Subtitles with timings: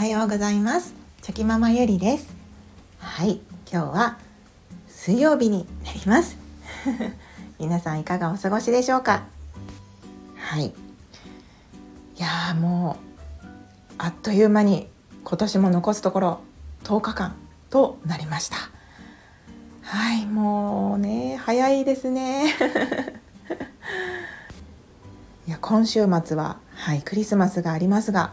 [0.00, 0.94] はようございます。
[1.20, 2.34] チョキママゆりです。
[3.00, 3.38] はい
[3.70, 4.16] 今日は
[4.88, 6.38] 水曜日になります。
[7.60, 9.24] 皆さんいかがお過ごしでしょうか？
[10.36, 10.68] はい。
[10.68, 10.72] い
[12.16, 12.96] やも
[13.42, 13.46] う
[13.98, 14.88] あっという間に
[15.22, 16.40] 今年も残すところ
[16.84, 17.34] 10日間
[17.68, 18.56] となりました。
[19.82, 22.54] はいもうね早いですね。
[25.46, 28.32] いや今週末ははいクリスマスがありますが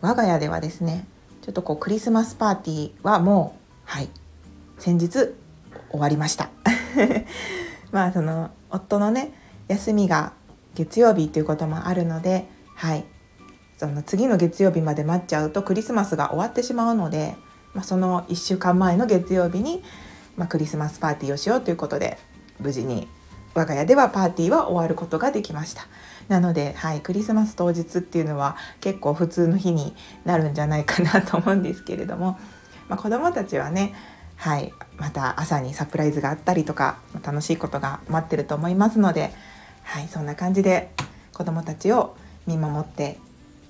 [0.00, 1.06] 我が家ではですね
[1.42, 4.08] ちょっとこうクリスマスパーティーはもうはい
[4.78, 5.34] 先日
[5.90, 6.50] 終わりました。
[7.90, 9.32] まあその夫のね
[9.66, 10.32] 休みが
[10.74, 13.04] 月曜日ということもあるのではい
[13.78, 17.36] その次の月曜日まで待っちゃうとクリスマスが終わってしまうので、
[17.74, 19.82] まあ、その1週間前の月曜日に、
[20.36, 22.18] まあ、クリスマスパーティーをしようということで
[22.60, 23.08] 無事に
[23.54, 25.86] 我が家ではパーティーは終わることができました。
[26.28, 32.38] なので、はい、クリスマス当日っていうのは結構普通の日になるんじゃないかなと思うんですけれども、
[32.88, 33.94] まあ、子どもたちはね
[34.38, 39.32] はい、また朝にサプライズがあったりとか楽しいことが待ってると思いますので、
[39.82, 40.90] はい、そんな感じで
[41.34, 43.18] 子どもたちを見守って、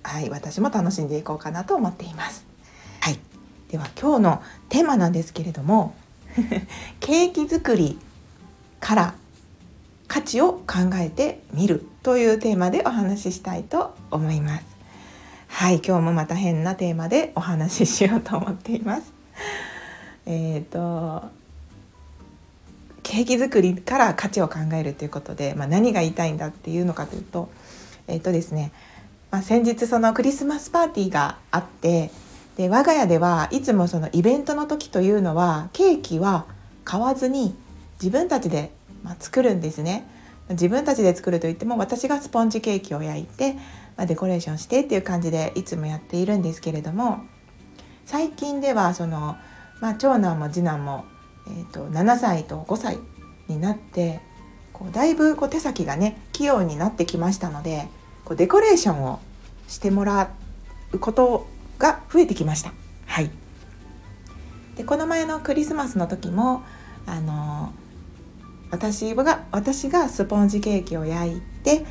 [0.03, 2.47] はい、私も楽しんでいこうかなと思っています。
[3.01, 3.19] はい、
[3.70, 5.95] では今日のテーマなんですけれども
[7.01, 7.98] ケーキ作り
[8.79, 9.14] から
[10.09, 14.64] 価値を考えてみるというテーマでお話ししたいと思います。
[15.48, 19.12] はい今日もまた変なテーマでお話ししようと思っています。
[20.25, 21.29] えっ、ー、と
[23.03, 27.51] ケーキ作りから価値を考えるということで、まあ、何が言いたいんだっていうのかというと
[28.06, 28.73] えっ、ー、とですね、
[29.31, 32.11] まあ、先日そのクリスマスパーティーがあって
[32.56, 36.47] で我が家ではいつもそのイベントの時というのはケーキは
[36.84, 37.55] 買わずに
[38.01, 38.70] 自分たちで
[39.03, 40.09] まあ、作るんですね
[40.51, 43.55] 自分たちで作るといっても私がスポンジケーキを焼いて、
[43.97, 47.21] まあ、デコレーションしてっていう感じでいつもやっているんですけれども
[48.07, 49.37] 最近ではその、
[49.81, 51.05] まあ、長男も次男も、
[51.47, 52.98] えーと、7歳と5歳
[53.48, 54.20] になって
[54.73, 57.89] こうだいぶこう手先がね器用になってきましたので
[58.25, 59.20] こうデコレーションを
[59.67, 60.31] してもら
[60.92, 61.47] うこと
[61.79, 62.73] が増えてきました。
[63.07, 63.31] はい、
[64.77, 66.63] でこの前のクリスマスの時も
[67.07, 67.73] あの
[68.70, 71.84] 私が私がスポンジケーキを焼いて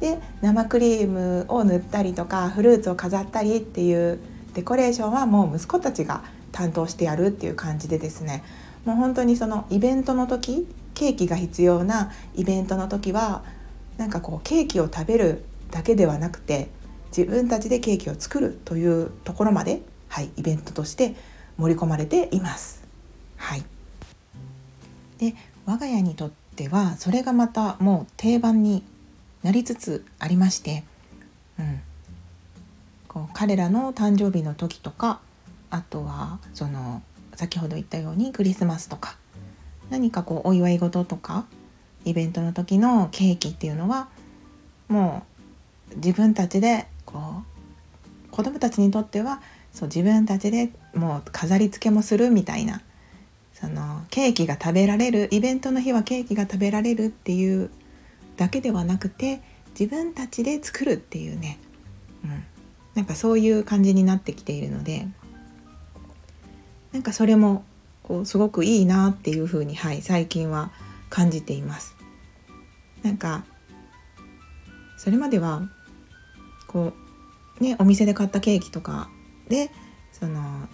[0.00, 4.18] で生クリームを塗ったりとかフルーツを飾ったりっていう
[4.54, 8.42] デコレーションはもう息子たちが担当してやるっていう感じでですね
[8.84, 13.44] もう本当にそのイベントの時ケーキが必要なイベントの時は
[13.98, 16.68] なんかこうケーキを食べるだけではなくて
[17.16, 21.14] 自分たちでケーキを作るというところまで、はい、イベントとして
[21.58, 22.82] 盛り込まれています。
[23.36, 23.64] はい、
[25.18, 25.34] で
[25.66, 28.82] 我が家にとってはそれがまたもう定番に
[29.42, 30.84] なりつつありまして、
[31.58, 31.80] うん、
[33.08, 35.20] こう彼らの誕生日の時とか
[35.70, 37.02] あとはその
[37.34, 39.16] 先ほど言ったようにクリスマスとか
[39.88, 41.46] 何かこうお祝い事とか
[42.04, 44.08] イベントの時のケーキっていうのは
[44.88, 45.24] も
[45.92, 49.40] う自分たちでこう子供たちにとっては
[49.72, 52.80] そう自分たちでもう飾り付けもするみたいな
[53.60, 57.70] そのケーキが食べられるイベントの日はケーキが食べられるっていう
[58.36, 59.42] だけではなくて
[59.78, 61.58] 自分たちで作るっていうね、
[62.24, 62.44] うん、
[62.94, 65.06] なんかそういう感じになってきているので
[66.92, 67.64] なんかそれも
[68.02, 70.72] こうすごくいいなっていうふうに、はい、最近は
[71.10, 71.96] 感じています。
[73.02, 73.44] なんか
[74.96, 75.62] それまでは
[76.66, 76.92] こ
[77.60, 79.08] うねお店で買ったケーキとか
[79.48, 79.70] で
[80.12, 80.68] その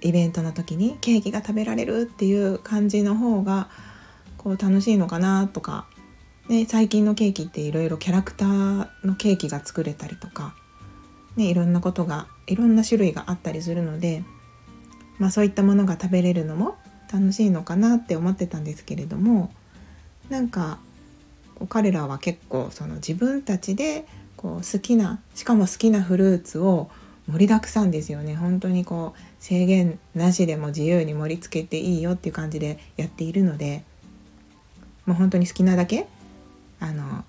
[0.00, 3.68] イベントの時にケーキが食べられるっていう感じの方が
[4.36, 5.86] こう楽しいのかなとか、
[6.48, 10.54] ね、最近のケーキっていろいろキャラクターのケーキが作れたりとか、
[11.36, 14.22] ね、いろんなことがいろんな種類があったりするので、
[15.18, 16.76] まあ、そういったものが食べれるのも
[17.12, 19.50] 楽しいのかなって思ってたんですけれども
[20.28, 20.78] なんか
[21.68, 24.06] 彼らは結構その自分たちで
[24.36, 26.90] こう好きなしかも好きなフルーツを
[27.30, 33.84] 盛りだくさんですよね本当にこう制限なしでも自由に盛り付けていいよっていう感じでやっているので
[35.04, 36.06] もう本当に好きなだけ
[36.80, 37.24] あの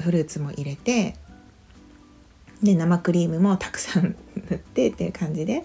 [0.00, 1.14] フルーツも入れて
[2.62, 4.16] で生クリームもたくさん
[4.48, 5.64] 塗ってっていう感じで、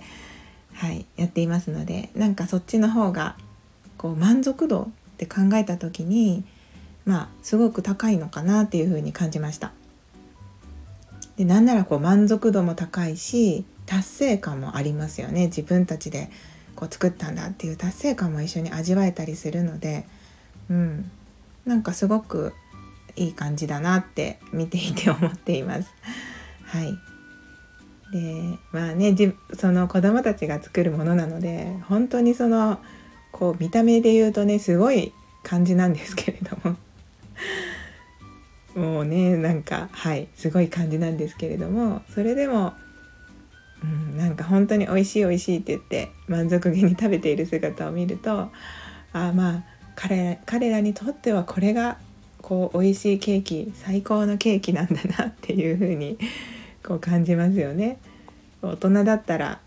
[0.74, 3.38] はい、やっていますのでなんかそっちの方が
[3.98, 4.88] こう満足度っ
[5.18, 6.44] て考えた時に
[7.06, 9.72] まあすごく高いのかなっていうふうに感じました。
[11.38, 15.48] でなんならこう満足度も高いし達成感もありますよね。
[15.48, 16.30] 自分たちで
[16.76, 20.06] こう作ったんだっていう達成感も一緒に味わえたりするので、
[20.70, 21.12] うん、
[21.66, 22.54] なんかすごく
[23.16, 25.90] いい感じだなって見ていて思っています。
[26.66, 26.98] はい、
[28.14, 29.16] でまあね
[29.58, 32.80] その子供たちが作るものなので本当にその
[33.32, 35.14] こう見た目で言うとねすごい
[35.44, 36.78] 感じなんですけれども。
[38.76, 42.74] もうねなんかはいすごい感じなんですけれどもそれでも、
[43.84, 48.50] うん、なんか本当に美味しい美味しいって言って満足げに食べている姿を見ると
[49.14, 49.64] あまあ
[49.96, 51.98] 彼彼らにとってはこれが
[52.42, 56.18] こう美味しいケーキ最高のケーキなんだなっていう風に
[56.84, 58.00] こう感じますよね。
[58.62, 59.60] 大人だったら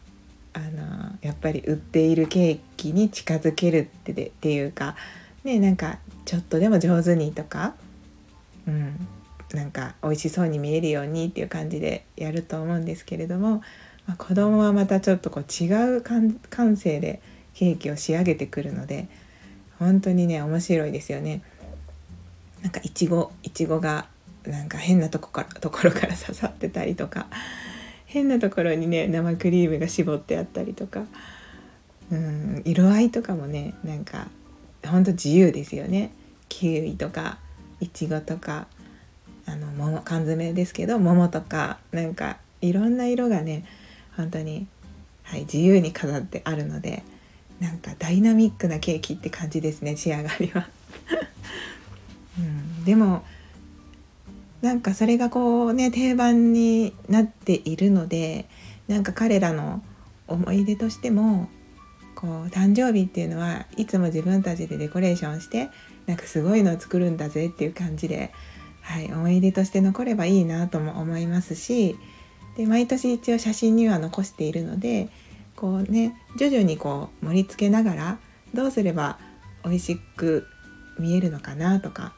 [0.55, 4.97] あのやっぱり売っているケーキに近づけるってでっていうか
[5.43, 7.75] ねなんかちょっとでも上手にとか
[8.67, 9.07] うん、
[9.53, 13.63] なんか美味しそうに見えるようにっていう感じでやると思うんですけれども、
[14.07, 17.21] まあ、子供はまたちょっとこう違う感性で
[17.55, 19.09] ケーキを仕上げてくるので
[19.79, 21.43] 本当にね面白いですよね。
[22.63, 24.07] なんかいちごいちごが
[24.47, 27.27] なんか変なとこから ところから刺さってたりとか
[28.07, 31.05] 変なところにね生クリームが絞ってあったりとか
[32.11, 34.29] うん色合いとかもねなんか
[34.87, 36.11] ほんと自由ですよね
[36.49, 37.39] キウイとか
[37.85, 38.67] いちごとか
[39.47, 43.65] あの桃缶詰ですけど桃とかなんかいろんな色がね
[44.17, 44.67] 本当に、
[45.23, 47.03] はい、自由に飾ってあるので
[47.61, 50.69] なんかダイナミックなケーキって感じですね仕上がりは、
[52.39, 53.23] うん、でも
[54.63, 58.47] なんかそれがこうね定番になっているので
[58.89, 59.83] なんか彼らの
[60.27, 61.49] 思い出としても
[62.15, 65.69] こう誕生日っていうのはいつも自分たちでデコレーションして
[66.06, 68.33] なんかすごいのを作るんだぜっていう感じで、
[68.83, 71.97] はい、思い出として残ればいいなとも思いますし
[72.56, 75.09] で毎年一応写真には残しているので
[75.56, 78.19] こうね徐々にこう盛り付けながら
[78.53, 79.19] どうすれば
[79.65, 80.47] 美味しく
[80.99, 82.12] 見えるのかなとか、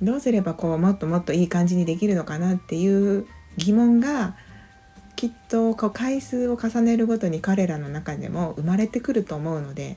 [0.00, 3.26] うん、どうすればこうもっともっといい感じにできるのかなっていう
[3.56, 4.36] 疑問が
[5.16, 9.96] きっとこう回数を重ねるごとに彼らの中でも生まれてくると思うので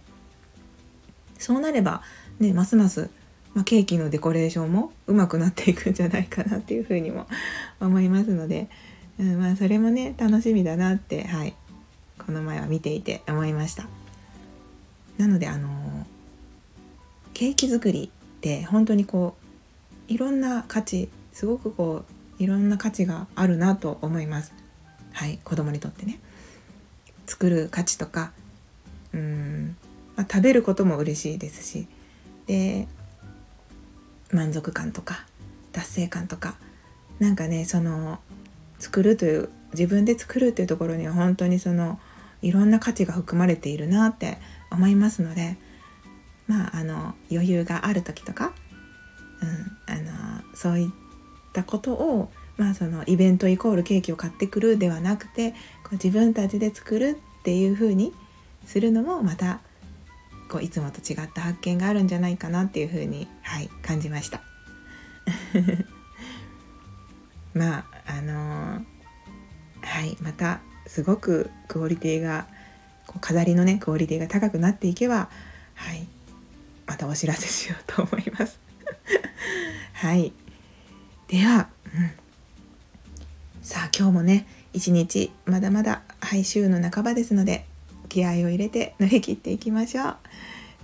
[1.38, 2.02] そうなれば
[2.40, 3.10] ね、ますます、
[3.54, 7.28] まあ、ケーキのデコレーションもうまくなっていくんじゃないかなっていうふうにも
[7.80, 8.68] 思いますので、
[9.20, 11.56] うんまあ、それもね楽しみだなって、はい、
[12.18, 13.88] この前は見ていて思いました。
[15.18, 15.70] なのであの
[17.34, 19.36] ケーキ作りって本当にこ
[20.10, 22.04] ういろんな価値すごくこ
[22.40, 24.54] ういろんな価値があるなと思います。
[25.14, 26.20] はい子供にとってね。
[27.26, 28.32] 作る価値とか
[29.14, 29.76] うん、
[30.16, 31.88] まあ、食べることも嬉しいですし
[32.48, 32.88] で
[34.32, 35.26] 満足感とか
[35.72, 36.56] 達成感とか
[37.20, 38.20] なんかねその
[38.80, 42.00] 作るという自分で作るっていうところには本当にその
[42.42, 44.38] いろんな価値が含まれているなって
[44.72, 45.58] 思いますので
[46.48, 48.54] まああの余裕がある時とか、
[49.42, 49.98] うん、あ
[50.42, 50.90] のそういっ
[51.54, 55.52] たことをまあそのイベントイコールケーキを買ってくるではなくて
[55.84, 58.14] こう自分たちで作るっていう風に
[58.66, 59.60] するのもまた
[60.56, 64.40] こういつもと違った発見があるんじゃないかなっていうふうに、はい、感じました。
[67.54, 68.86] まああのー、
[69.82, 72.48] はいまたすごくクオリティが
[73.06, 75.30] こう飾りのねクオリティが高くなっていけば
[75.74, 76.08] はい
[76.88, 78.58] またお知らせしようと思います。
[79.92, 80.32] はい
[81.28, 82.12] では、うん、
[83.62, 87.66] さあ今日もね一日まだまだ、はい、週の半ばですので
[88.16, 90.16] 気合を入れて乗り切っていきましょう。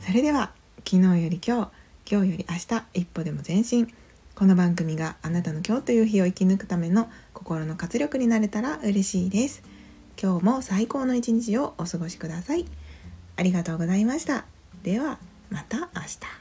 [0.02, 0.52] それでは
[0.86, 1.72] 昨日より今日
[2.12, 3.88] 今日より明日一歩でも前進。
[4.36, 9.64] この番組があなたの今日という日を生き抜くための心の活力になれたら嬉しいです。
[10.22, 12.66] 今日も最高の一日をお過ごしください。
[13.38, 14.44] ありがとうございました。
[14.84, 15.18] では
[15.50, 16.41] また明日。